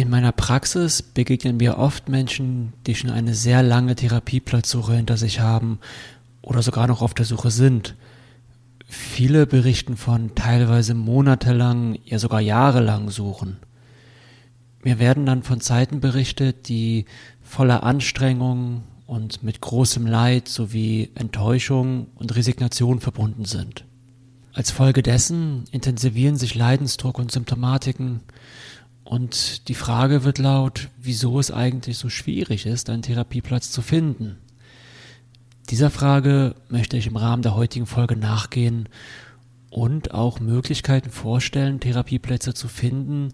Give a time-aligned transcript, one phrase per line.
[0.00, 5.40] In meiner Praxis begegnen mir oft Menschen, die schon eine sehr lange Therapieplatzsuche hinter sich
[5.40, 5.78] haben
[6.40, 7.96] oder sogar noch auf der Suche sind.
[8.86, 13.58] Viele berichten von teilweise monatelang, ja sogar jahrelang Suchen.
[14.82, 17.04] Mir werden dann von Zeiten berichtet, die
[17.42, 23.84] voller Anstrengung und mit großem Leid sowie Enttäuschung und Resignation verbunden sind.
[24.54, 28.20] Als Folge dessen intensivieren sich Leidensdruck und Symptomatiken
[29.04, 34.38] und die Frage wird laut, wieso es eigentlich so schwierig ist, einen Therapieplatz zu finden.
[35.68, 38.88] Dieser Frage möchte ich im Rahmen der heutigen Folge nachgehen
[39.70, 43.32] und auch Möglichkeiten vorstellen, Therapieplätze zu finden,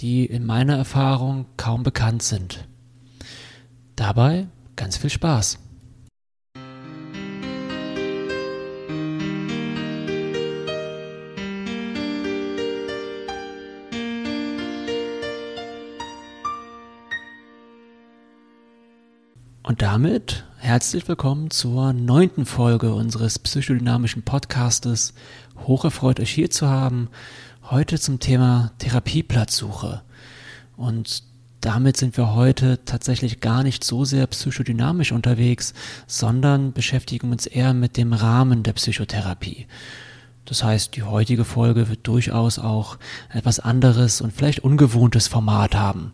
[0.00, 2.66] die in meiner Erfahrung kaum bekannt sind.
[3.96, 5.58] Dabei ganz viel Spaß.
[19.74, 25.14] Und damit herzlich willkommen zur neunten Folge unseres psychodynamischen Podcastes.
[25.66, 27.08] Hocherfreut, euch hier zu haben.
[27.64, 30.02] Heute zum Thema Therapieplatzsuche.
[30.76, 31.24] Und
[31.60, 35.74] damit sind wir heute tatsächlich gar nicht so sehr psychodynamisch unterwegs,
[36.06, 39.66] sondern beschäftigen uns eher mit dem Rahmen der Psychotherapie.
[40.44, 42.96] Das heißt, die heutige Folge wird durchaus auch
[43.28, 46.12] etwas anderes und vielleicht ungewohntes Format haben.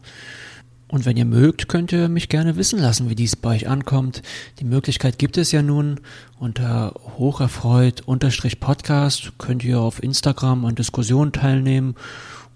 [0.90, 4.22] Und wenn ihr mögt, könnt ihr mich gerne wissen lassen, wie dies bei euch ankommt.
[4.58, 6.00] Die Möglichkeit gibt es ja nun.
[6.40, 11.94] Unter hocherfreut-podcast könnt ihr auf Instagram an Diskussionen teilnehmen.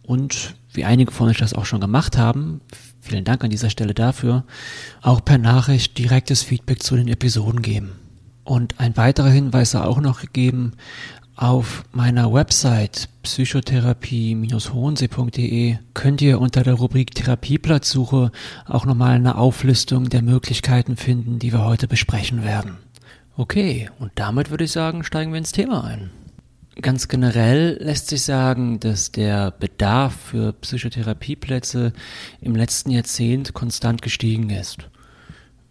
[0.03, 2.61] Und wie einige von euch das auch schon gemacht haben,
[3.01, 4.43] vielen Dank an dieser Stelle dafür,
[5.01, 7.93] auch per Nachricht direktes Feedback zu den Episoden geben.
[8.43, 10.73] Und ein weiterer Hinweis sei auch noch gegeben,
[11.37, 18.33] auf meiner Website psychotherapie-hohensee.de könnt ihr unter der Rubrik Therapieplatzsuche
[18.67, 22.79] auch nochmal eine Auflistung der Möglichkeiten finden, die wir heute besprechen werden.
[23.37, 26.11] Okay, und damit würde ich sagen, steigen wir ins Thema ein.
[26.81, 31.93] Ganz generell lässt sich sagen, dass der Bedarf für Psychotherapieplätze
[32.41, 34.89] im letzten Jahrzehnt konstant gestiegen ist.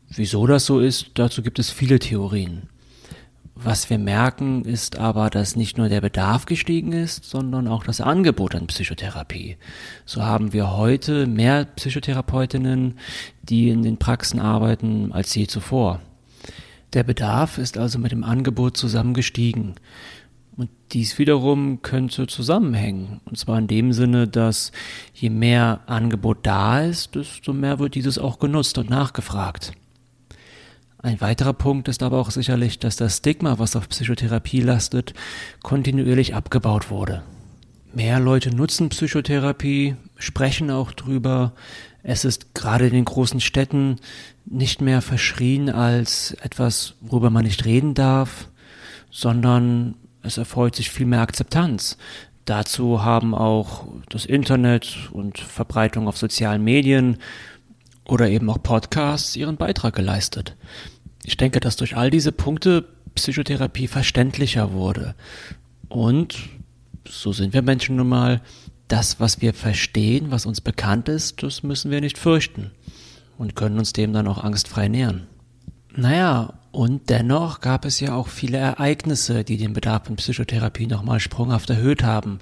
[0.10, 2.70] Wieso das so ist, dazu gibt es viele Theorien.
[3.66, 8.02] Was wir merken, ist aber, dass nicht nur der Bedarf gestiegen ist, sondern auch das
[8.02, 9.56] Angebot an Psychotherapie.
[10.06, 13.00] So haben wir heute mehr Psychotherapeutinnen,
[13.42, 16.02] die in den Praxen arbeiten, als je zuvor.
[16.92, 19.76] Der Bedarf ist also mit dem Angebot zusammen gestiegen.
[20.58, 23.22] Und dies wiederum könnte zusammenhängen.
[23.24, 24.74] Und zwar in dem Sinne, dass
[25.14, 29.72] je mehr Angebot da ist, desto mehr wird dieses auch genutzt und nachgefragt.
[31.04, 35.14] Ein weiterer Punkt ist aber auch sicherlich, dass das Stigma, was auf Psychotherapie lastet,
[35.62, 37.24] kontinuierlich abgebaut wurde.
[37.94, 41.52] Mehr Leute nutzen Psychotherapie, sprechen auch drüber.
[42.04, 43.98] Es ist gerade in den großen Städten
[44.46, 48.48] nicht mehr verschrien als etwas, worüber man nicht reden darf,
[49.12, 51.98] sondern es erfreut sich viel mehr Akzeptanz.
[52.46, 57.18] Dazu haben auch das Internet und Verbreitung auf sozialen Medien
[58.06, 60.56] oder eben auch Podcasts ihren Beitrag geleistet.
[61.24, 62.86] Ich denke, dass durch all diese Punkte
[63.16, 65.16] Psychotherapie verständlicher wurde.
[65.88, 66.38] Und
[67.08, 68.42] so sind wir Menschen nun mal,
[68.88, 72.72] das, was wir verstehen, was uns bekannt ist, das müssen wir nicht fürchten
[73.38, 75.28] und können uns dem dann auch angstfrei nähern.
[75.96, 81.20] Naja, und dennoch gab es ja auch viele Ereignisse, die den Bedarf an Psychotherapie nochmal
[81.20, 82.40] sprunghaft erhöht haben.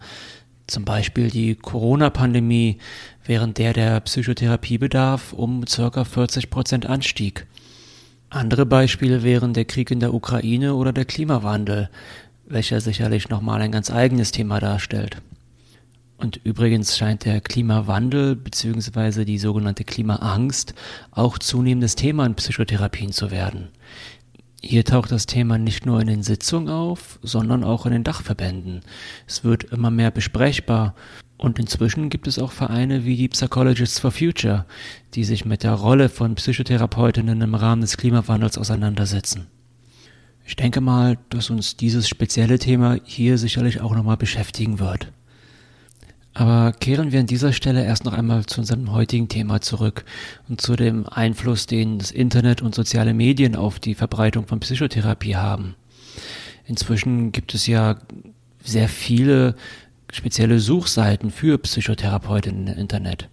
[0.67, 2.77] Zum Beispiel die Corona-Pandemie,
[3.25, 7.45] während der der Psychotherapiebedarf um circa 40 Prozent anstieg.
[8.33, 11.89] Andere Beispiele wären der Krieg in der Ukraine oder der Klimawandel,
[12.45, 15.17] welcher sicherlich nochmal ein ganz eigenes Thema darstellt.
[16.15, 19.25] Und übrigens scheint der Klimawandel bzw.
[19.25, 20.73] die sogenannte Klimaangst
[21.11, 23.67] auch zunehmendes Thema in Psychotherapien zu werden.
[24.61, 28.79] Hier taucht das Thema nicht nur in den Sitzungen auf, sondern auch in den Dachverbänden.
[29.27, 30.95] Es wird immer mehr besprechbar
[31.41, 34.65] und inzwischen gibt es auch Vereine wie die Psychologists for Future,
[35.15, 39.47] die sich mit der Rolle von Psychotherapeutinnen im Rahmen des Klimawandels auseinandersetzen.
[40.45, 45.11] Ich denke mal, dass uns dieses spezielle Thema hier sicherlich auch nochmal beschäftigen wird.
[46.35, 50.05] Aber kehren wir an dieser Stelle erst noch einmal zu unserem heutigen Thema zurück
[50.47, 55.37] und zu dem Einfluss, den das Internet und soziale Medien auf die Verbreitung von Psychotherapie
[55.37, 55.73] haben.
[56.67, 57.97] Inzwischen gibt es ja
[58.63, 59.55] sehr viele
[60.11, 63.29] spezielle Suchseiten für Psychotherapeutinnen im Internet.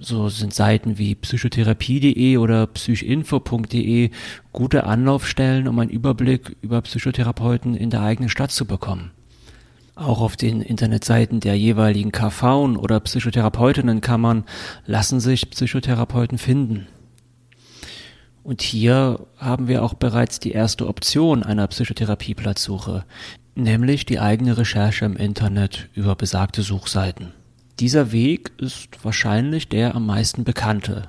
[0.00, 4.10] So sind Seiten wie psychotherapie.de oder psychinfo.de
[4.52, 9.10] gute Anlaufstellen, um einen Überblick über Psychotherapeuten in der eigenen Stadt zu bekommen.
[9.96, 14.44] Auch auf den Internetseiten der jeweiligen KV oder Psychotherapeutinnenkammern
[14.86, 16.86] lassen sich Psychotherapeuten finden.
[18.44, 23.04] Und hier haben wir auch bereits die erste Option einer Psychotherapieplatzsuche,
[23.58, 27.32] nämlich die eigene Recherche im Internet über besagte Suchseiten.
[27.80, 31.08] Dieser Weg ist wahrscheinlich der am meisten bekannte.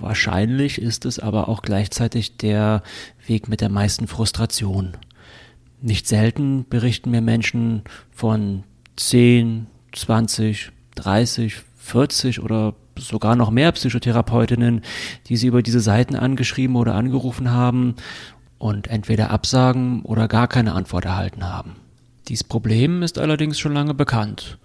[0.00, 2.82] Wahrscheinlich ist es aber auch gleichzeitig der
[3.26, 4.96] Weg mit der meisten Frustration.
[5.80, 8.64] Nicht selten berichten mir Menschen von
[8.96, 14.82] 10, 20, 30, 40 oder sogar noch mehr Psychotherapeutinnen,
[15.26, 17.96] die sie über diese Seiten angeschrieben oder angerufen haben
[18.62, 21.74] und entweder Absagen oder gar keine Antwort erhalten haben.
[22.28, 24.58] Dies Problem ist allerdings schon lange bekannt,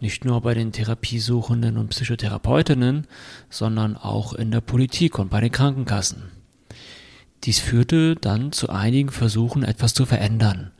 [0.00, 3.06] nicht nur bei den Therapiesuchenden und Psychotherapeutinnen,
[3.50, 6.30] sondern auch in der Politik und bei den Krankenkassen.
[7.44, 10.70] Dies führte dann zu einigen Versuchen, etwas zu verändern.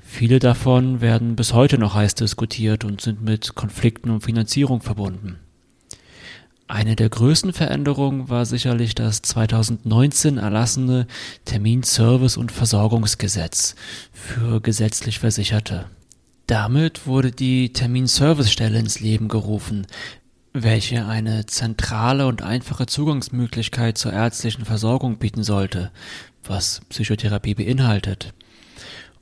[0.00, 5.38] Viele davon werden bis heute noch heiß diskutiert und sind mit Konflikten um Finanzierung verbunden.
[6.68, 11.06] Eine der größten Veränderungen war sicherlich das 2019 erlassene
[11.46, 13.76] Terminservice- und Versorgungsgesetz
[14.12, 15.86] für gesetzlich Versicherte.
[16.48, 19.86] Damit wurde die Terminservicestelle ins Leben gerufen,
[20.52, 25.92] welche eine zentrale und einfache Zugangsmöglichkeit zur ärztlichen Versorgung bieten sollte,
[26.42, 28.34] was Psychotherapie beinhaltet,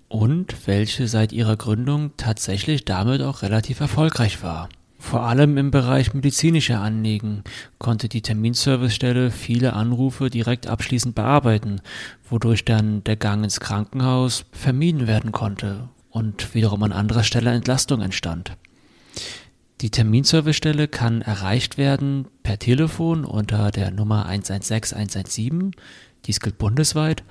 [0.09, 4.71] und welche seit ihrer Gründung tatsächlich damit auch relativ erfolgreich war.
[5.05, 7.45] Vor allem im Bereich medizinischer Anliegen
[7.79, 11.83] konnte die Terminservicestelle viele Anrufe direkt abschließend bearbeiten,
[12.31, 18.01] wodurch dann der Gang ins Krankenhaus vermieden werden konnte und wiederum an anderer Stelle Entlastung
[18.01, 18.57] entstand.
[19.83, 25.73] Die Terminservicestelle kann erreicht werden per Telefon unter der Nummer 116 117,
[26.25, 27.25] dies gilt bundesweit,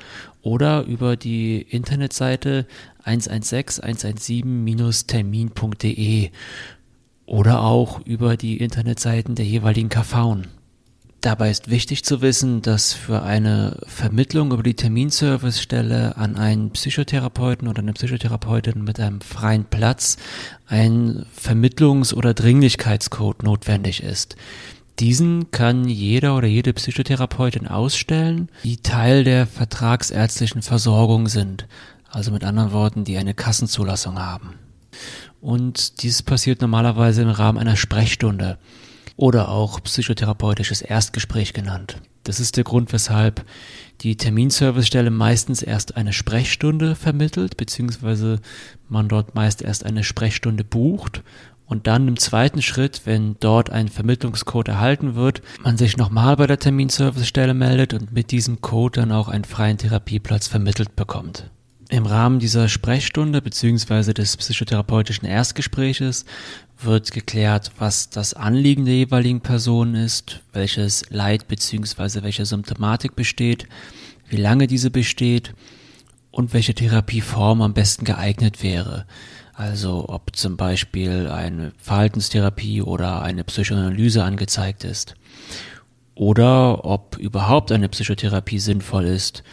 [0.44, 2.68] oder über die Internetseite
[3.04, 6.30] 116 117-termin.de
[7.25, 10.38] oder auch über die Internetseiten der jeweiligen KV.
[11.24, 17.70] Dabei ist wichtig zu wissen, dass für eine Vermittlung über die Terminservicestelle an einen Psychotherapeuten
[17.70, 20.18] oder eine Psychotherapeutin mit einem freien Platz
[20.68, 24.36] ein Vermittlungs- oder Dringlichkeitscode notwendig ist.
[25.00, 31.68] Diesen kann jeder oder jede Psychotherapeutin ausstellen, die Teil der vertragsärztlichen Versorgung sind,
[32.10, 34.56] also mit anderen Worten, die eine Kassenzulassung haben.
[35.44, 38.57] Und dies passiert normalerweise im Rahmen einer Sprechstunde
[39.18, 41.98] oder auch psychotherapeutisches Erstgespräch genannt.
[42.24, 43.45] Das ist der Grund, weshalb
[44.00, 48.40] die Terminservicestelle meistens erst eine Sprechstunde vermittelt, beziehungsweise
[48.88, 51.24] man dort meist erst eine Sprechstunde bucht
[51.66, 56.48] und dann im zweiten Schritt, wenn dort ein Vermittlungscode erhalten wird, man sich nochmal bei
[56.48, 61.51] der Terminservicestelle meldet und mit diesem Code dann auch einen freien Therapieplatz vermittelt bekommt.
[61.94, 64.13] Im Rahmen dieser Sprechstunde bzw.
[64.13, 66.25] des psychotherapeutischen Erstgespräches
[66.81, 72.24] wird geklärt, was das Anliegen der jeweiligen Person ist, welches Leid bzw.
[72.24, 73.68] welche Symptomatik besteht,
[74.28, 75.54] wie lange diese besteht
[76.31, 79.06] und welche Therapieform am besten geeignet wäre.
[79.54, 85.13] Also ob zum Beispiel eine Verhaltenstherapie oder eine Psychoanalyse angezeigt ist.
[86.16, 89.44] Oder ob überhaupt eine Psychotherapie sinnvoll ist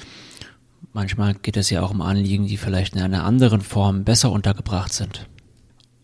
[0.93, 4.93] Manchmal geht es ja auch um Anliegen, die vielleicht in einer anderen Form besser untergebracht
[4.93, 5.29] sind.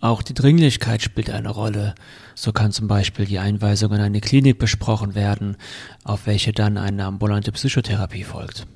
[0.00, 1.94] Auch die Dringlichkeit spielt eine Rolle.
[2.34, 5.56] So kann zum Beispiel die Einweisung in eine Klinik besprochen werden,
[6.05, 8.67] auf welche dann eine ambulante Psychotherapie folgt.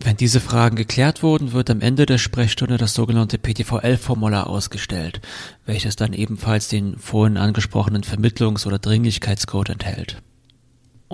[0.00, 5.20] Wenn diese Fragen geklärt wurden, wird am Ende der Sprechstunde das sogenannte PTVL-Formular ausgestellt,
[5.66, 10.22] welches dann ebenfalls den vorhin angesprochenen Vermittlungs- oder Dringlichkeitscode enthält.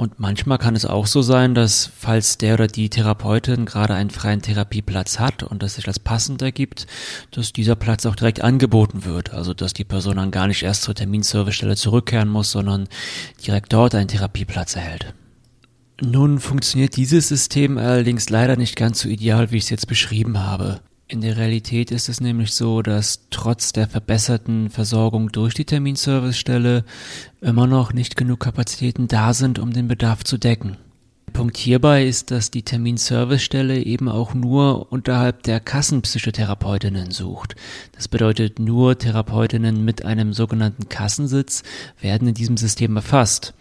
[0.01, 4.09] Und manchmal kann es auch so sein, dass falls der oder die Therapeutin gerade einen
[4.09, 6.87] freien Therapieplatz hat und das sich als passend ergibt,
[7.33, 9.35] dass dieser Platz auch direkt angeboten wird.
[9.35, 12.89] Also dass die Person dann gar nicht erst zur Terminservicestelle zurückkehren muss, sondern
[13.47, 15.13] direkt dort einen Therapieplatz erhält.
[16.01, 20.39] Nun funktioniert dieses System allerdings leider nicht ganz so ideal, wie ich es jetzt beschrieben
[20.39, 20.81] habe.
[21.11, 26.85] In der Realität ist es nämlich so, dass trotz der verbesserten Versorgung durch die Terminservicestelle
[27.41, 30.77] immer noch nicht genug Kapazitäten da sind, um den Bedarf zu decken.
[31.33, 37.57] Punkt hierbei ist, dass die Terminservicestelle eben auch nur unterhalb der Kassenpsychotherapeutinnen sucht.
[37.91, 41.65] Das bedeutet, nur Therapeutinnen mit einem sogenannten Kassensitz
[42.01, 43.53] werden in diesem System erfasst.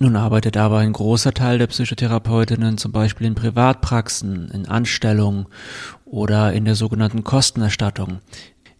[0.00, 5.46] Nun arbeitet aber ein großer Teil der Psychotherapeutinnen zum Beispiel in Privatpraxen, in Anstellungen
[6.10, 8.20] oder in der sogenannten Kostenerstattung.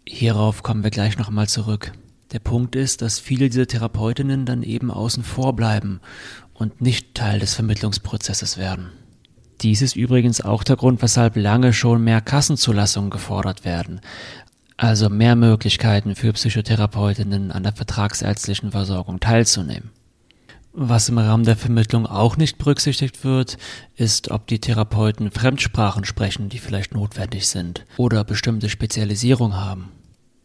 [0.06, 1.92] Hierauf kommen wir gleich noch einmal zurück.
[2.32, 6.00] Der Punkt ist, dass viele dieser Therapeutinnen dann eben außen vor bleiben
[6.54, 8.90] und nicht Teil des Vermittlungsprozesses werden.
[9.60, 14.00] Dies ist übrigens auch der Grund, weshalb lange schon mehr Kassenzulassungen gefordert werden.
[14.76, 19.90] Also mehr Möglichkeiten für Psychotherapeutinnen an der vertragsärztlichen Versorgung teilzunehmen.
[20.72, 23.56] Was im Rahmen der Vermittlung auch nicht berücksichtigt wird,
[23.96, 29.90] ist, ob die Therapeuten Fremdsprachen sprechen, die vielleicht notwendig sind oder bestimmte Spezialisierung haben.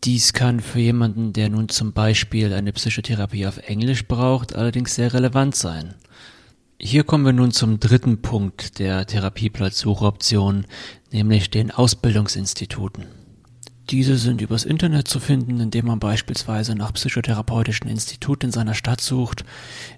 [0.03, 5.13] Dies kann für jemanden, der nun zum Beispiel eine Psychotherapie auf Englisch braucht, allerdings sehr
[5.13, 5.93] relevant sein.
[6.77, 10.65] Hier kommen wir nun zum dritten Punkt der Therapieplatzsuchoption,
[11.11, 13.22] nämlich den Ausbildungsinstituten.
[13.89, 19.01] Diese sind übers Internet zu finden, indem man beispielsweise nach psychotherapeutischen Instituten in seiner Stadt
[19.01, 19.43] sucht.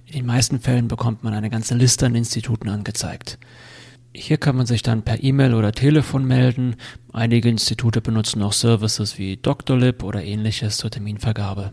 [0.06, 3.38] In den meisten Fällen bekommt man eine ganze Liste an Instituten angezeigt.
[4.14, 6.78] Hier kann man sich dann per E-Mail oder Telefon melden.
[7.14, 11.70] Einige Institute benutzen auch Services wie Doctolib oder ähnliches zur Terminvergabe.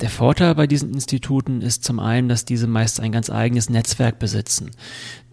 [0.00, 4.18] Der Vorteil bei diesen Instituten ist zum einen, dass diese meist ein ganz eigenes Netzwerk
[4.18, 4.72] besitzen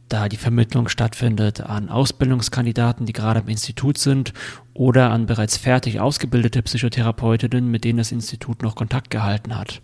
[0.09, 4.33] da die Vermittlung stattfindet an Ausbildungskandidaten, die gerade im Institut sind
[4.73, 9.81] oder an bereits fertig ausgebildete Psychotherapeutinnen, mit denen das Institut noch Kontakt gehalten hat.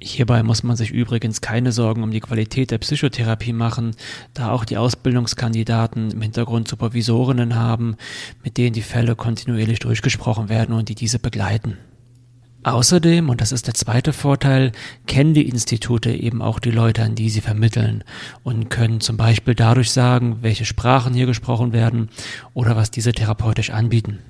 [0.00, 3.92] Hierbei muss man sich übrigens keine Sorgen um die Qualität der Psychotherapie machen,
[4.34, 7.96] da auch die Ausbildungskandidaten im Hintergrund Supervisorinnen haben,
[8.42, 11.78] mit denen die Fälle kontinuierlich durchgesprochen werden und die diese begleiten.
[12.64, 14.72] Außerdem, und das ist der zweite Vorteil,
[15.06, 18.04] kennen die Institute eben auch die Leute, an die sie vermitteln
[18.42, 22.08] und können zum Beispiel dadurch sagen, welche Sprachen hier gesprochen werden
[22.54, 24.20] oder was diese therapeutisch anbieten.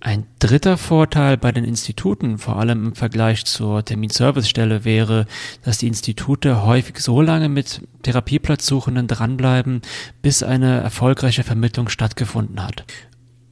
[0.00, 5.24] Ein dritter Vorteil bei den Instituten, vor allem im Vergleich zur Terminservicestelle, wäre,
[5.62, 9.80] dass die Institute häufig so lange mit Therapieplatzsuchenden dranbleiben,
[10.20, 12.84] bis eine erfolgreiche Vermittlung stattgefunden hat.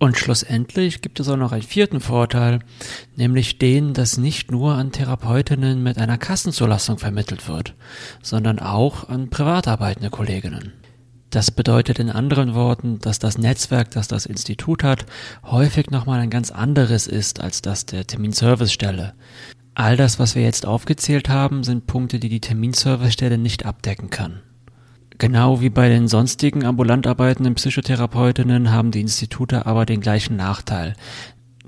[0.03, 2.59] Und schlussendlich gibt es auch noch einen vierten Vorteil,
[3.15, 7.77] nämlich den, dass nicht nur an Therapeutinnen mit einer Kassenzulassung vermittelt wird,
[8.21, 10.73] sondern auch an privat arbeitende Kolleginnen.
[11.31, 15.07] Das bedeutet in anderen Worten, dass das Netzwerk, das das Institut hat,
[15.45, 19.15] häufig nochmal ein ganz anderes ist als das der Terminservicestelle.
[19.77, 24.41] All das, was wir jetzt aufgezählt haben, sind Punkte, die die Terminservicestelle nicht abdecken kann.
[25.23, 30.95] Genau wie bei den sonstigen ambulant arbeitenden Psychotherapeutinnen haben die Institute aber den gleichen Nachteil,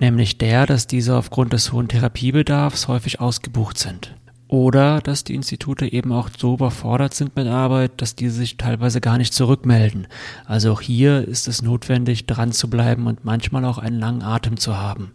[0.00, 4.16] nämlich der, dass diese aufgrund des hohen Therapiebedarfs häufig ausgebucht sind.
[4.49, 9.00] Oder dass die Institute eben auch so überfordert sind mit Arbeit, dass diese sich teilweise
[9.00, 10.08] gar nicht zurückmelden.
[10.46, 14.56] Also auch hier ist es notwendig, dran zu bleiben und manchmal auch einen langen Atem
[14.56, 15.12] zu haben.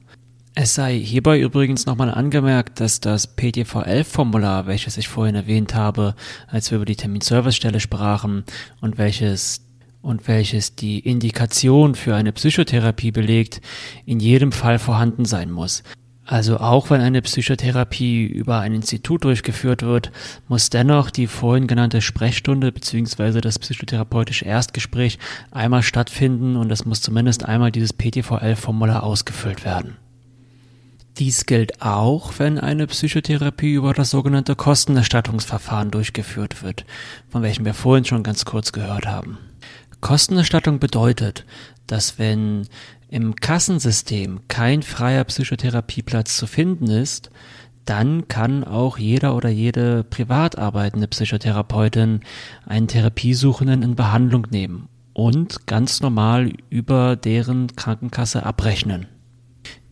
[0.55, 6.15] Es sei hierbei übrigens nochmal angemerkt, dass das PTV11-Formular, welches ich vorhin erwähnt habe,
[6.47, 8.43] als wir über die Terminservicestelle sprachen
[8.81, 9.61] und welches
[10.01, 13.61] und welches die Indikation für eine Psychotherapie belegt,
[14.05, 15.83] in jedem Fall vorhanden sein muss.
[16.25, 20.11] Also auch wenn eine Psychotherapie über ein Institut durchgeführt wird,
[20.47, 23.41] muss dennoch die vorhin genannte Sprechstunde bzw.
[23.41, 25.17] das psychotherapeutische Erstgespräch
[25.51, 29.97] einmal stattfinden und es muss zumindest einmal dieses PTVL-Formular ausgefüllt werden.
[31.19, 36.85] Dies gilt auch, wenn eine Psychotherapie über das sogenannte Kostenerstattungsverfahren durchgeführt wird,
[37.27, 39.37] von welchem wir vorhin schon ganz kurz gehört haben.
[39.99, 41.45] Kostenerstattung bedeutet,
[41.87, 42.69] dass wenn
[43.09, 47.31] im Kassensystem kein freier Psychotherapieplatz zu finden ist,
[47.83, 52.21] dann kann auch jeder oder jede privat arbeitende Psychotherapeutin
[52.65, 59.07] einen Therapiesuchenden in Behandlung nehmen und ganz normal über deren Krankenkasse abrechnen.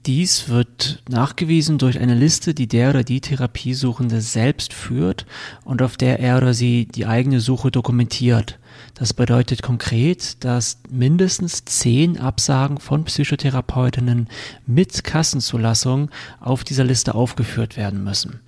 [0.08, 5.26] Dies wird nachgewiesen durch eine Liste, die der oder die Therapiesuchende selbst führt
[5.66, 8.58] und auf der er oder sie die eigene Suche dokumentiert.
[8.94, 14.30] Das bedeutet konkret, dass mindestens zehn Absagen von Psychotherapeutinnen
[14.66, 16.10] mit Kassenzulassung
[16.40, 18.40] auf dieser Liste aufgeführt werden müssen.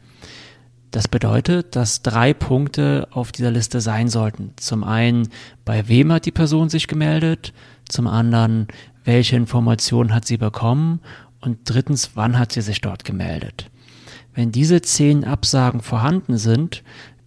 [0.91, 4.53] Das bedeutet, dass drei Punkte auf dieser Liste sein sollten.
[4.55, 5.27] Zum einen,
[5.65, 7.53] bei wem hat die Person sich gemeldet?
[7.89, 8.67] Zum anderen,
[9.03, 11.01] welche Informationen hat sie bekommen?
[11.41, 13.69] Und drittens, wann hat sie sich dort gemeldet?
[14.33, 16.83] Wenn diese zehn Absagen vorhanden sind,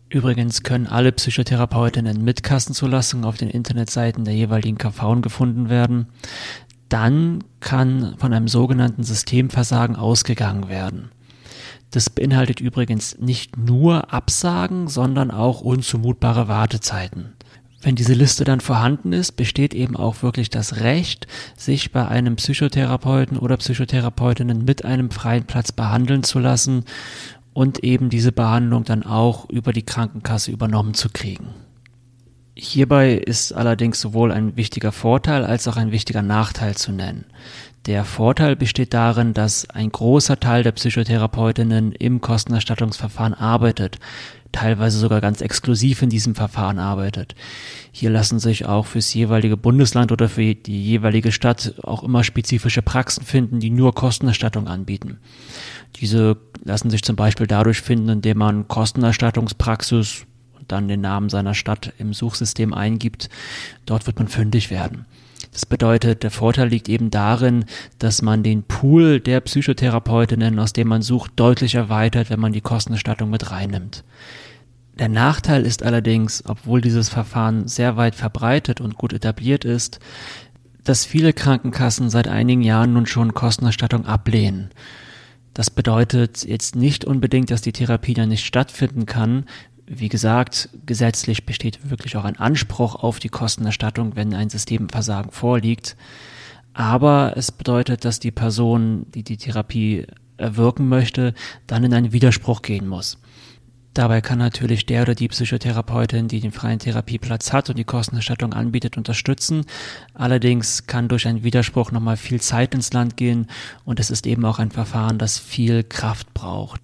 [0.08, 6.06] übrigens können alle Psychotherapeutinnen mit Kassenzulassung auf den Internetseiten der jeweiligen KV gefunden werden,
[6.88, 11.10] dann kann von einem sogenannten Systemversagen ausgegangen werden.
[11.90, 17.34] Das beinhaltet übrigens nicht nur Absagen, sondern auch unzumutbare Wartezeiten.
[17.82, 22.36] Wenn diese Liste dann vorhanden ist, besteht eben auch wirklich das Recht, sich bei einem
[22.36, 26.84] Psychotherapeuten oder Psychotherapeutinnen mit einem freien Platz behandeln zu lassen
[27.52, 31.48] und eben diese Behandlung dann auch über die Krankenkasse übernommen zu kriegen.
[32.54, 37.24] Hierbei ist allerdings sowohl ein wichtiger Vorteil als auch ein wichtiger Nachteil zu nennen.
[37.86, 43.98] Der Vorteil besteht darin, dass ein großer Teil der Psychotherapeutinnen im Kostenerstattungsverfahren arbeitet,
[44.52, 47.34] teilweise sogar ganz exklusiv in diesem Verfahren arbeitet.
[47.90, 52.82] Hier lassen sich auch fürs jeweilige Bundesland oder für die jeweilige Stadt auch immer spezifische
[52.82, 55.18] Praxen finden, die nur Kostenerstattung anbieten.
[55.96, 60.26] Diese lassen sich zum Beispiel dadurch finden, indem man Kostenerstattungspraxis
[60.68, 63.28] dann den Namen seiner Stadt im Suchsystem eingibt,
[63.86, 65.06] dort wird man fündig werden.
[65.52, 67.66] Das bedeutet, der Vorteil liegt eben darin,
[67.98, 72.62] dass man den Pool der Psychotherapeutinnen, aus dem man sucht, deutlich erweitert, wenn man die
[72.62, 74.02] Kostenerstattung mit reinnimmt.
[74.98, 80.00] Der Nachteil ist allerdings, obwohl dieses Verfahren sehr weit verbreitet und gut etabliert ist,
[80.84, 84.70] dass viele Krankenkassen seit einigen Jahren nun schon Kostenerstattung ablehnen.
[85.54, 89.44] Das bedeutet jetzt nicht unbedingt, dass die Therapie dann nicht stattfinden kann,
[89.86, 95.96] wie gesagt, gesetzlich besteht wirklich auch ein Anspruch auf die Kostenerstattung, wenn ein Systemversagen vorliegt.
[96.74, 101.34] Aber es bedeutet, dass die Person, die die Therapie erwirken möchte,
[101.66, 103.18] dann in einen Widerspruch gehen muss.
[103.94, 108.54] Dabei kann natürlich der oder die Psychotherapeutin, die den freien Therapieplatz hat und die Kostenerstattung
[108.54, 109.66] anbietet, unterstützen.
[110.14, 113.48] Allerdings kann durch einen Widerspruch nochmal viel Zeit ins Land gehen
[113.84, 116.81] und es ist eben auch ein Verfahren, das viel Kraft braucht.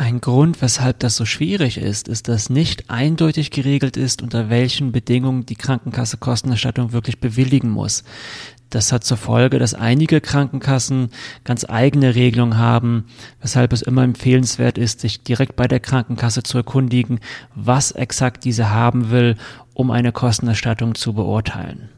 [0.00, 4.92] Ein Grund, weshalb das so schwierig ist, ist, dass nicht eindeutig geregelt ist, unter welchen
[4.92, 8.02] Bedingungen die Krankenkasse Kostenerstattung wirklich bewilligen muss.
[8.70, 11.10] Das hat zur Folge, dass einige Krankenkassen
[11.44, 13.08] ganz eigene Regelungen haben,
[13.42, 17.20] weshalb es immer empfehlenswert ist, sich direkt bei der Krankenkasse zu erkundigen,
[17.54, 19.36] was exakt diese haben will,
[19.74, 21.90] um eine Kostenerstattung zu beurteilen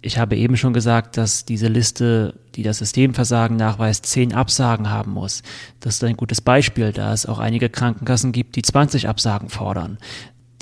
[0.00, 5.12] ich habe eben schon gesagt, dass diese Liste, die das Systemversagen nachweist, zehn Absagen haben
[5.12, 5.42] muss.
[5.80, 9.98] Das ist ein gutes Beispiel, da es auch einige Krankenkassen gibt, die 20 Absagen fordern.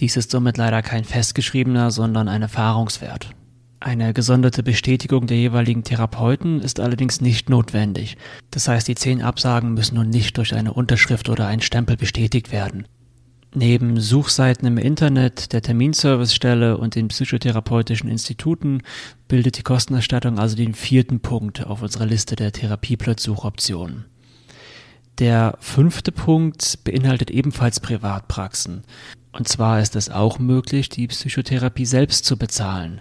[0.01, 3.31] Dies ist somit leider kein festgeschriebener, sondern ein Erfahrungswert.
[3.79, 8.17] Eine gesonderte Bestätigung der jeweiligen Therapeuten ist allerdings nicht notwendig.
[8.51, 12.53] Das heißt, die zehn Absagen müssen nun nicht durch eine Unterschrift oder einen Stempel bestätigt
[12.53, 12.87] werden.
[13.59, 18.83] Neben Suchseiten im Internet, der Terminservicestelle und den psychotherapeutischen Instituten
[19.29, 24.05] bildet die Kostenerstattung also den vierten Punkt auf unserer Liste der Therapieplatzsuchoptionen.
[25.19, 28.85] Der fünfte Punkt beinhaltet ebenfalls Privatpraxen.
[29.33, 33.01] Und zwar ist es auch möglich, die Psychotherapie selbst zu bezahlen.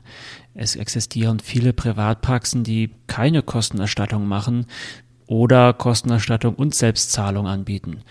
[0.54, 4.68] Es existieren viele Privatpraxen, die keine Kostenerstattung machen
[5.28, 8.04] oder Kostenerstattung und Selbstzahlung anbieten.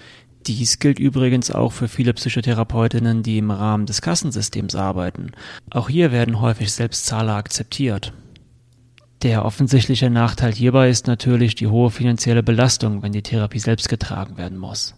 [0.47, 5.33] Dies gilt übrigens auch für viele Psychotherapeutinnen, die im Rahmen des Kassensystems arbeiten.
[5.71, 8.13] Auch hier werden häufig Selbstzahler akzeptiert.
[9.23, 14.37] Der offensichtliche Nachteil hierbei ist natürlich die hohe finanzielle Belastung, wenn die Therapie selbst getragen
[14.37, 14.95] werden muss.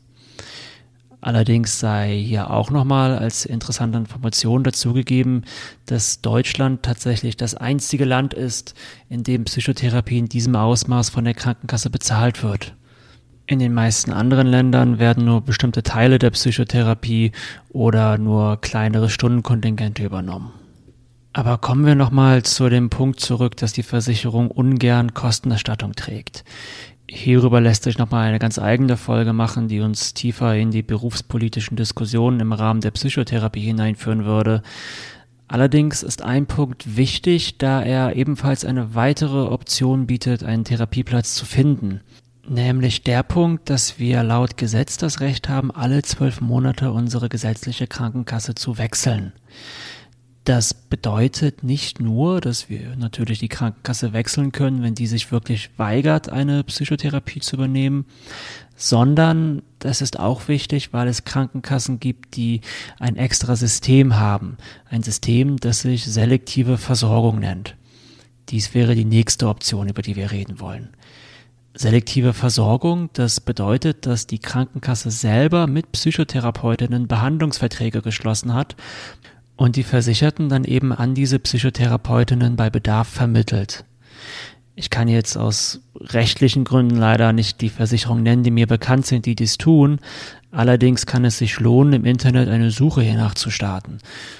[1.21, 5.45] Allerdings sei hier auch nochmal als interessante Information dazugegeben,
[5.87, 8.75] dass Deutschland tatsächlich das einzige Land ist,
[9.09, 12.75] in dem Psychotherapie in diesem Ausmaß von der Krankenkasse bezahlt wird.
[13.49, 17.31] In den meisten anderen Ländern werden nur bestimmte Teile der Psychotherapie
[17.69, 20.53] oder nur kleinere Stundenkontingente übernommen.
[21.33, 26.45] Aber kommen wir nochmal zu dem Punkt zurück, dass die Versicherung ungern Kostenerstattung trägt.
[27.09, 31.77] Hierüber lässt sich nochmal eine ganz eigene Folge machen, die uns tiefer in die berufspolitischen
[31.77, 34.63] Diskussionen im Rahmen der Psychotherapie hineinführen würde.
[35.47, 41.47] Allerdings ist ein Punkt wichtig, da er ebenfalls eine weitere Option bietet, einen Therapieplatz zu
[41.47, 42.01] finden.
[42.49, 47.89] Nämlich der Punkt, dass wir laut Gesetz das Recht haben, alle zwölf Monate unsere gesetzliche
[47.89, 49.33] Krankenkasse zu wechseln.
[50.45, 55.71] Das bedeutet nicht nur, dass wir natürlich die Krankenkasse wechseln können, wenn die sich wirklich
[55.77, 58.07] weigert, eine Psychotherapie zu übernehmen,
[58.77, 62.61] sondern das ist auch wichtig, weil es Krankenkassen gibt, die
[63.01, 64.57] ein extra System haben.
[64.89, 67.75] Ein System, das sich selektive Versorgung nennt.
[68.51, 70.91] Dies wäre die nächste Option, über die wir reden wollen.
[71.79, 78.77] Selektive Versorgung, das bedeutet, dass die Krankenkasse selber mit Psychotherapeutinnen Behandlungsverträge geschlossen hat
[79.57, 83.85] und die Versicherten dann eben an diese Psychotherapeutinnen bei Bedarf vermittelt.
[84.75, 89.27] Ich kann jetzt aus rechtlichen Gründen leider nicht die Versicherung nennen, die mir bekannt sind,
[89.27, 90.01] die dies tun.
[90.57, 93.99] Allerdings kann es sich lohnen, im Internet eine Suche hiernach zu starten.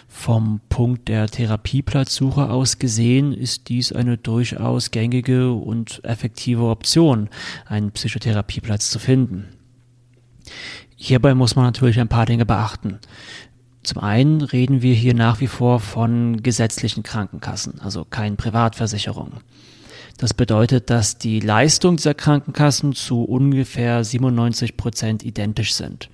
[0.09, 7.29] Vom Punkt der Therapieplatzsuche aus gesehen ist dies eine durchaus gängige und effektive Option,
[7.67, 9.45] einen Psychotherapieplatz zu finden.
[10.97, 12.99] Hierbei muss man natürlich ein paar Dinge beachten.
[13.83, 19.35] Zum einen reden wir hier nach wie vor von gesetzlichen Krankenkassen, also keinen Privatversicherungen.
[20.19, 26.09] Das bedeutet, dass die Leistung dieser Krankenkassen zu ungefähr 97 Prozent identisch sind.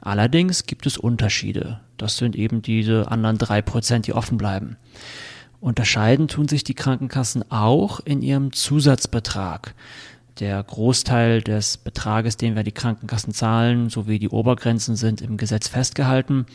[0.00, 1.80] Allerdings gibt es Unterschiede.
[1.96, 4.76] Das sind eben diese anderen drei Prozent, die offen bleiben.
[5.60, 9.74] Unterscheiden tun sich die Krankenkassen auch in ihrem Zusatzbetrag.
[10.38, 15.66] Der Großteil des Betrages, den wir die Krankenkassen zahlen, sowie die Obergrenzen sind im Gesetz
[15.66, 16.46] festgehalten.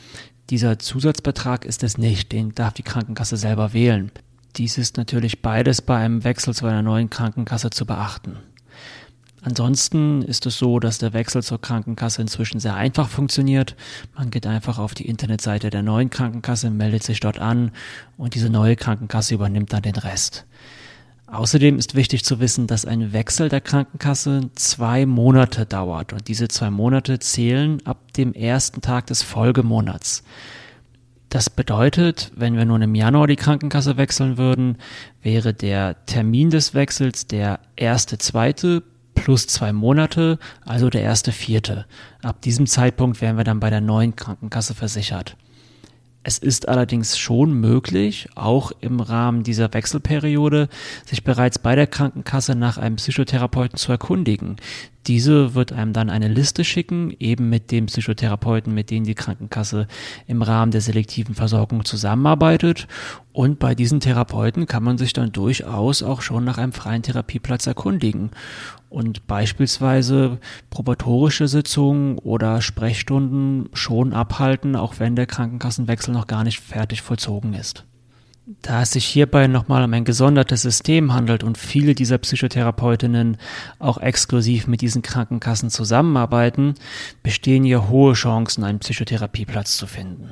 [0.50, 4.10] Dieser Zusatzbetrag ist es nicht, den darf die Krankenkasse selber wählen.
[4.56, 8.38] Dies ist natürlich beides bei einem Wechsel zu einer neuen Krankenkasse zu beachten.
[9.42, 13.76] Ansonsten ist es so, dass der Wechsel zur Krankenkasse inzwischen sehr einfach funktioniert.
[14.16, 17.72] Man geht einfach auf die Internetseite der neuen Krankenkasse, meldet sich dort an
[18.16, 20.46] und diese neue Krankenkasse übernimmt dann den Rest.
[21.28, 26.48] Außerdem ist wichtig zu wissen, dass ein Wechsel der Krankenkasse zwei Monate dauert und diese
[26.48, 30.24] zwei Monate zählen ab dem ersten Tag des Folgemonats.
[31.34, 34.78] Das bedeutet, wenn wir nun im Januar die Krankenkasse wechseln würden,
[35.24, 38.84] wäre der Termin des Wechsels der erste, zweite
[39.16, 41.88] plus zwei Monate, also der erste, vierte.
[42.22, 45.36] Ab diesem Zeitpunkt wären wir dann bei der neuen Krankenkasse versichert.
[46.22, 50.70] Es ist allerdings schon möglich, auch im Rahmen dieser Wechselperiode,
[51.04, 54.58] sich bereits bei der Krankenkasse nach einem Psychotherapeuten zu erkundigen.
[55.08, 59.88] Diese wird einem dann eine Liste schicken, eben mit dem Psychotherapeuten, mit dem die Krankenkasse
[60.28, 62.88] im Rahmen der selektiven Versorgung zusammenarbeitet.
[63.34, 67.68] Und bei diesen Therapeuten kann man sich dann durchaus auch schon nach einem freien Therapieplatz
[67.68, 68.32] erkundigen
[68.90, 70.40] und beispielsweise
[70.70, 77.56] probatorische Sitzungen oder Sprechstunden schon abhalten, auch wenn der Krankenkassenwechsel noch gar nicht fertig vollzogen
[77.56, 77.86] ist.
[78.46, 83.38] Da es sich hierbei nochmal um ein gesondertes System handelt und viele dieser Psychotherapeutinnen
[83.80, 86.74] auch exklusiv mit diesen Krankenkassen zusammenarbeiten,
[87.24, 90.32] bestehen hier hohe Chancen, einen Psychotherapieplatz zu finden.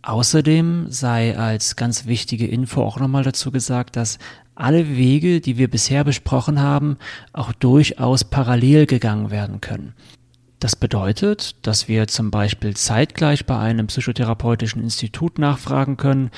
[0.00, 4.18] Außerdem sei als ganz wichtige Info auch nochmal dazu gesagt, dass
[4.54, 6.96] alle Wege, die wir bisher besprochen haben,
[7.34, 9.92] auch durchaus parallel gegangen werden können.
[10.60, 16.30] Das bedeutet, dass wir zum Beispiel zeitgleich bei einem psychotherapeutischen Institut nachfragen können,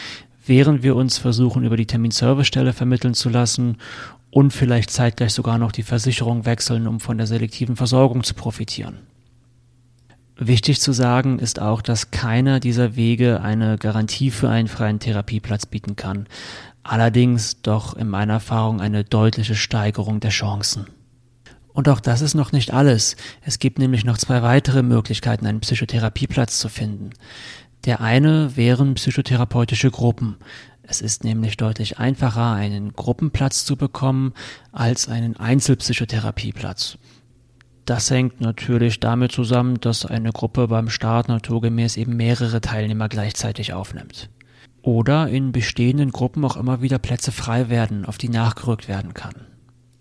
[0.48, 3.76] während wir uns versuchen, über die Terminservicestelle vermitteln zu lassen
[4.30, 8.98] und vielleicht zeitgleich sogar noch die Versicherung wechseln, um von der selektiven Versorgung zu profitieren.
[10.40, 15.66] Wichtig zu sagen ist auch, dass keiner dieser Wege eine Garantie für einen freien Therapieplatz
[15.66, 16.28] bieten kann
[16.88, 20.86] allerdings doch in meiner Erfahrung eine deutliche Steigerung der Chancen.
[21.72, 23.16] Und auch das ist noch nicht alles.
[23.42, 27.10] Es gibt nämlich noch zwei weitere Möglichkeiten, einen Psychotherapieplatz zu finden.
[27.88, 30.36] Der eine wären psychotherapeutische Gruppen.
[30.82, 34.34] Es ist nämlich deutlich einfacher, einen Gruppenplatz zu bekommen,
[34.72, 36.98] als einen Einzelpsychotherapieplatz.
[37.86, 43.72] Das hängt natürlich damit zusammen, dass eine Gruppe beim Start naturgemäß eben mehrere Teilnehmer gleichzeitig
[43.72, 44.28] aufnimmt
[44.82, 49.47] oder in bestehenden Gruppen auch immer wieder Plätze frei werden, auf die nachgerückt werden kann.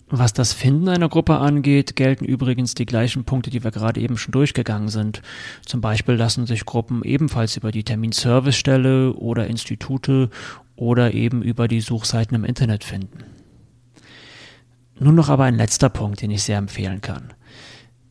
[0.10, 4.18] Was das Finden einer Gruppe angeht, gelten übrigens die gleichen Punkte, die wir gerade eben
[4.18, 5.22] schon durchgegangen sind.
[5.66, 10.30] Zum Beispiel lassen sich Gruppen ebenfalls über die Terminservicestelle oder Institute
[10.78, 13.26] oder eben über die Suchseiten im Internet finden.
[14.98, 17.34] Nun noch aber ein letzter Punkt, den ich sehr empfehlen kann.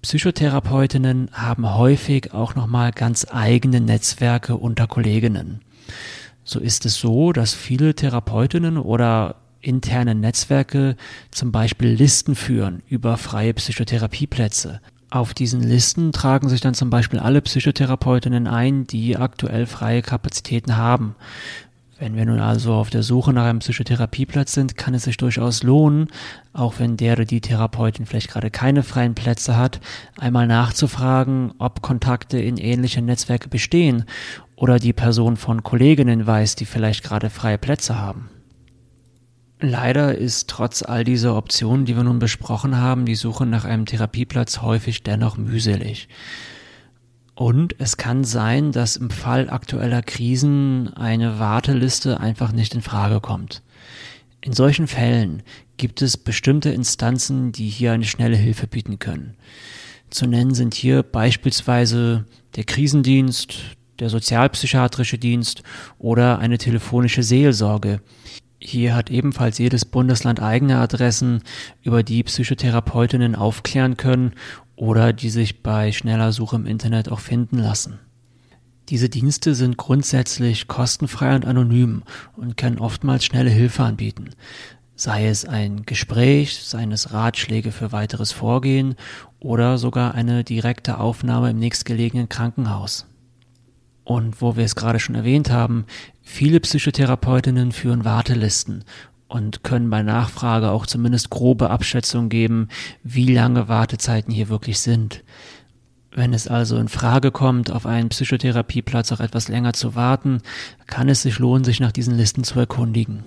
[0.03, 5.63] Psychotherapeutinnen haben häufig auch nochmal ganz eigene Netzwerke unter Kolleginnen
[6.47, 9.35] so ist es so, dass viele Therapeutinnen oder
[9.67, 10.97] interne Netzwerke
[11.31, 14.81] zum Beispiel Listen führen über freie Psychotherapieplätze.
[15.11, 20.77] Auf diesen Listen tragen sich dann zum Beispiel alle Psychotherapeutinnen ein, die aktuell freie Kapazitäten
[20.77, 21.15] haben.
[21.99, 25.63] Wenn wir nun also auf der Suche nach einem Psychotherapieplatz sind, kann es sich durchaus
[25.63, 26.09] lohnen,
[26.53, 29.81] auch wenn der oder die Therapeutin vielleicht gerade keine freien Plätze hat,
[30.19, 34.05] einmal nachzufragen, ob Kontakte in ähnliche Netzwerke bestehen
[34.57, 38.29] oder die Person von Kolleginnen weiß, die vielleicht gerade freie Plätze haben.
[39.59, 43.87] Leider ist trotz all dieser Optionen, die wir nun besprochen haben, die Suche nach einem
[43.87, 46.09] Therapieplatz häufig dennoch mühselig.
[47.35, 53.21] Und es kann sein, dass im Fall aktueller Krisen eine Warteliste einfach nicht in Frage
[53.21, 53.62] kommt.
[54.40, 55.42] In solchen Fällen
[55.77, 59.37] gibt es bestimmte Instanzen, die hier eine schnelle Hilfe bieten können.
[60.11, 65.62] Zu nennen sind hier beispielsweise der Krisendienst, der sozialpsychiatrische Dienst
[65.99, 68.01] oder eine telefonische Seelsorge.
[68.59, 71.42] Hier hat ebenfalls jedes Bundesland eigene Adressen,
[71.83, 74.33] über die Psychotherapeutinnen aufklären können
[74.77, 77.99] oder die sich bei schneller Suche im Internet auch finden lassen.
[78.88, 82.03] Diese Dienste sind grundsätzlich kostenfrei und anonym
[82.37, 84.31] und können oftmals schnelle Hilfe anbieten.
[84.95, 88.95] Sei es ein Gespräch, seien es Ratschläge für weiteres Vorgehen
[89.40, 93.07] oder sogar eine direkte Aufnahme im nächstgelegenen Krankenhaus.
[94.07, 95.85] Und wo wir es gerade schon erwähnt haben,
[96.23, 98.85] viele Psychotherapeutinnen führen Wartelisten
[99.27, 102.69] und können bei Nachfrage auch zumindest grobe Abschätzungen geben,
[103.03, 105.25] wie lange Wartezeiten hier wirklich sind.
[106.12, 110.40] Wenn es also in Frage kommt, auf einen Psychotherapieplatz auch etwas länger zu warten,
[110.87, 113.25] kann es sich lohnen, sich nach diesen Listen zu erkundigen.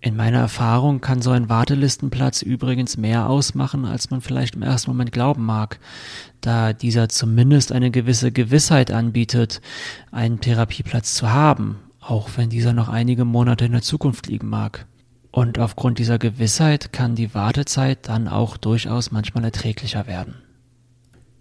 [0.00, 4.90] In meiner Erfahrung kann so ein Wartelistenplatz übrigens mehr ausmachen, als man vielleicht im ersten
[4.90, 5.80] Moment glauben mag,
[6.40, 9.60] da dieser zumindest eine gewisse Gewissheit anbietet,
[10.12, 14.86] einen Therapieplatz zu haben, auch wenn dieser noch einige Monate in der Zukunft liegen mag.
[15.32, 20.36] Und aufgrund dieser Gewissheit kann die Wartezeit dann auch durchaus manchmal erträglicher werden.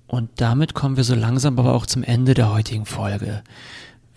[0.08, 3.44] Und damit kommen wir so langsam aber auch zum Ende der heutigen Folge.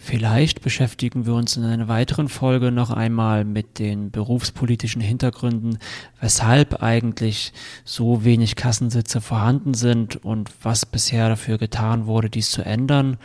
[0.01, 5.79] Vielleicht beschäftigen wir uns in einer weiteren Folge noch einmal mit den berufspolitischen Hintergründen,
[6.21, 7.53] weshalb eigentlich
[7.85, 13.19] so wenig Kassensitze vorhanden sind und was bisher dafür getan wurde, dies zu ändern.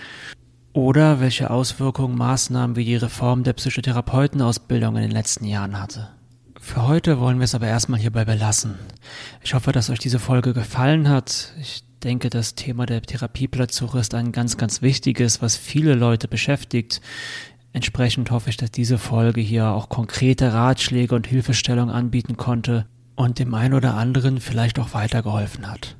[0.74, 6.10] Oder welche Auswirkungen Maßnahmen wie die Reform der Psychotherapeutenausbildung in den letzten Jahren hatte.
[6.60, 8.80] Für heute wollen wir es aber erstmal hierbei belassen.
[9.44, 11.54] Ich hoffe, dass euch diese Folge gefallen hat.
[11.62, 17.02] Ich denke, das Thema der Therapieplatzsuche ist ein ganz, ganz wichtiges, was viele Leute beschäftigt.
[17.72, 22.86] Entsprechend hoffe ich, dass diese Folge hier auch konkrete Ratschläge und Hilfestellung anbieten konnte
[23.16, 25.96] und dem einen oder anderen vielleicht auch weitergeholfen hat.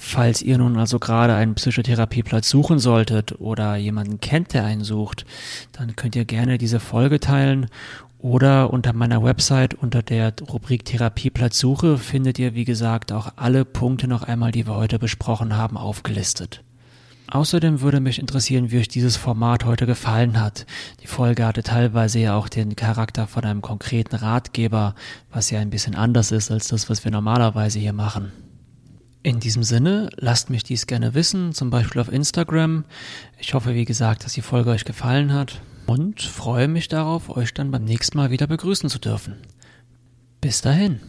[0.00, 5.26] Falls ihr nun also gerade einen Psychotherapieplatz suchen solltet oder jemanden kennt, der einen sucht,
[5.72, 7.66] dann könnt ihr gerne diese Folge teilen
[8.18, 14.06] oder unter meiner Website unter der Rubrik Therapieplatzsuche findet ihr, wie gesagt, auch alle Punkte
[14.06, 16.62] noch einmal, die wir heute besprochen haben, aufgelistet.
[17.26, 20.64] Außerdem würde mich interessieren, wie euch dieses Format heute gefallen hat.
[21.02, 24.94] Die Folge hatte teilweise ja auch den Charakter von einem konkreten Ratgeber,
[25.30, 28.32] was ja ein bisschen anders ist als das, was wir normalerweise hier machen.
[29.22, 32.84] In diesem Sinne, lasst mich dies gerne wissen, zum Beispiel auf Instagram.
[33.38, 37.52] Ich hoffe, wie gesagt, dass die Folge euch gefallen hat und freue mich darauf, euch
[37.52, 39.36] dann beim nächsten Mal wieder begrüßen zu dürfen.
[40.40, 41.00] Bis dahin.